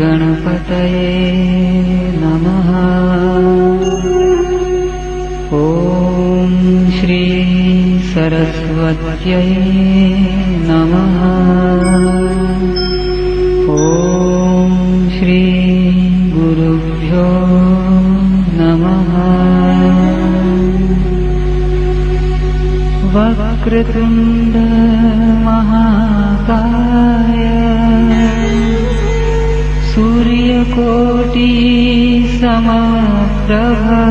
[0.00, 1.32] गणपतये
[2.16, 2.68] नमः।
[5.52, 7.22] ॐ श्री
[8.02, 9.56] सरस्वत्यये
[10.68, 11.18] नमः।
[13.74, 15.42] ॐ श्री
[16.30, 17.28] गुरुभ्यो
[18.60, 19.18] नमः।
[23.68, 24.14] वृत्तुं
[24.50, 24.54] द
[29.94, 31.48] सूर्यकोटि
[32.42, 34.04] समप्रभा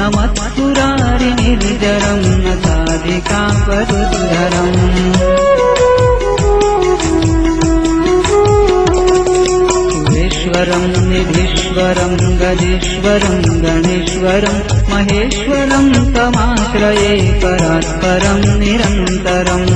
[0.00, 1.20] नमत्पुरारिनिर्जरं
[2.44, 3.90] न साधिकापरुद्धरम्
[9.92, 14.56] सुरेश्वरं निधीश्वरं गजेश्वरं गणेश्वरं
[14.92, 19.68] महेश्वरं तमाश्रये परात्परं निरन्तरम्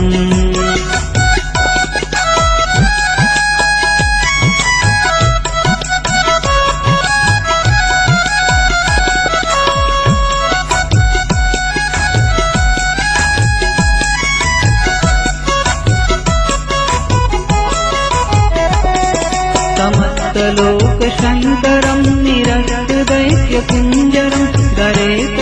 [21.04, 24.44] समस्तलोकशङ्करं निरस्तदैत्यकुञ्जरं
[24.78, 25.33] गरे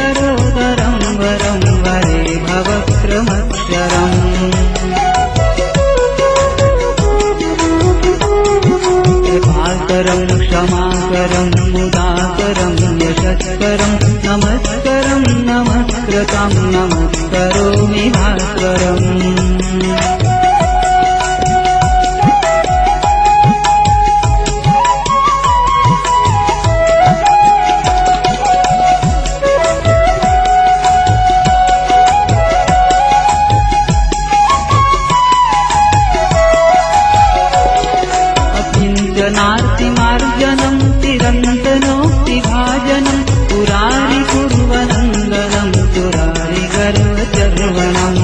[39.42, 41.96] नार्तिमार्जनं तिरन्तनोक्तिभाजनं
[43.50, 48.20] पुरारि कुर्वनन्दनं पुरारि गर्वचर्वणम्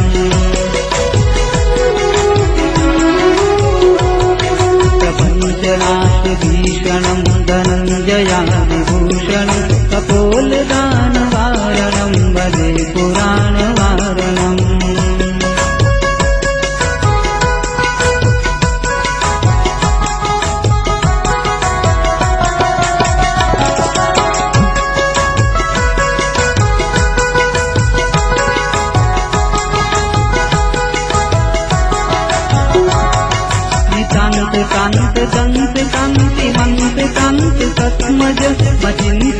[34.96, 38.40] कांत कांत कांति मंत कांत तत्मज
[38.84, 39.37] मचिंत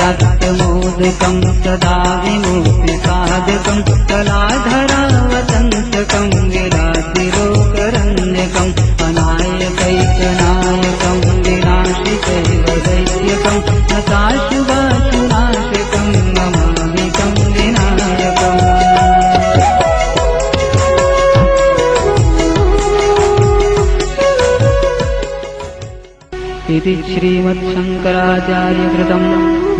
[0.00, 1.94] रक्तमोदकं सदा
[2.24, 3.78] विमूर्तिसाधकं
[4.10, 6.77] कलाधरावतन्तकं विरा
[26.90, 29.26] इति श्रीमत्शङ्कराचार्यकृतम्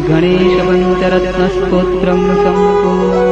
[0.08, 3.27] गणेशपञ्चरत्नस्तोत्रम् सम्पूर्णम्